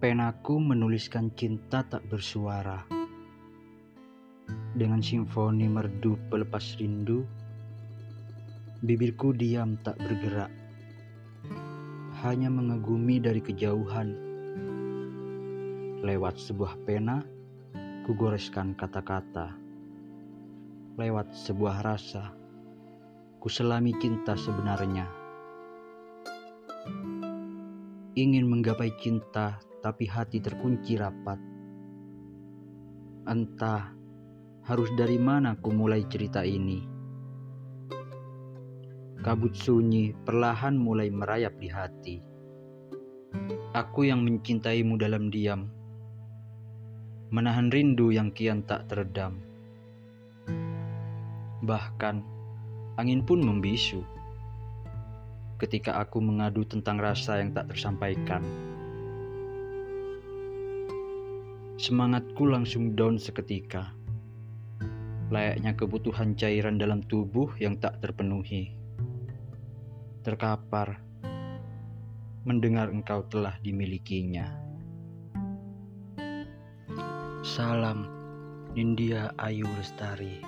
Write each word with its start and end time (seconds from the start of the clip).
Penaku 0.00 0.56
menuliskan 0.56 1.28
cinta 1.36 1.84
tak 1.84 2.00
bersuara. 2.08 2.88
Dengan 4.72 5.04
simfoni 5.04 5.68
merdu 5.68 6.16
pelepas 6.32 6.80
rindu, 6.80 7.20
bibirku 8.80 9.36
diam 9.36 9.76
tak 9.84 10.00
bergerak. 10.00 10.48
Hanya 12.24 12.48
mengagumi 12.48 13.20
dari 13.20 13.44
kejauhan. 13.44 14.08
Lewat 16.00 16.40
sebuah 16.40 16.80
pena, 16.88 17.20
kugoreskan 18.08 18.72
kata-kata. 18.72 19.52
Lewat 20.96 21.28
sebuah 21.36 21.84
rasa, 21.84 22.32
kuselami 23.36 23.92
cinta 24.00 24.32
sebenarnya. 24.32 25.04
Ingin 28.16 28.48
menggapai 28.48 28.96
cinta 28.96 29.60
tapi 29.80 30.04
hati 30.04 30.44
terkunci 30.44 30.96
rapat. 31.00 31.40
Entah 33.24 33.92
harus 34.68 34.92
dari 34.96 35.16
mana 35.16 35.56
ku 35.56 35.72
mulai 35.72 36.04
cerita 36.04 36.44
ini. 36.44 36.84
Kabut 39.20 39.52
sunyi 39.52 40.16
perlahan 40.16 40.76
mulai 40.80 41.12
merayap 41.12 41.56
di 41.60 41.68
hati. 41.68 42.16
Aku 43.76 44.08
yang 44.08 44.24
mencintaimu 44.24 44.96
dalam 44.96 45.28
diam, 45.28 45.68
menahan 47.28 47.68
rindu 47.68 48.10
yang 48.10 48.32
kian 48.32 48.64
tak 48.64 48.88
teredam. 48.88 49.44
Bahkan 51.60 52.16
angin 52.96 53.20
pun 53.22 53.44
membisu 53.44 54.00
ketika 55.60 56.00
aku 56.00 56.24
mengadu 56.24 56.64
tentang 56.64 56.96
rasa 56.96 57.44
yang 57.44 57.52
tak 57.52 57.68
tersampaikan. 57.68 58.40
Semangatku 61.80 62.44
langsung 62.44 62.92
down 62.92 63.16
seketika. 63.16 63.96
Layaknya 65.32 65.72
kebutuhan 65.72 66.36
cairan 66.36 66.76
dalam 66.76 67.00
tubuh 67.00 67.56
yang 67.56 67.80
tak 67.80 68.04
terpenuhi. 68.04 68.76
Terkapar 70.20 71.00
mendengar 72.44 72.92
engkau 72.92 73.24
telah 73.32 73.56
dimilikinya. 73.64 74.44
Salam 77.40 78.04
Nindya 78.76 79.32
Ayu 79.40 79.64
Lestari. 79.80 80.44